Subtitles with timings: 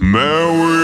[0.00, 0.77] Merry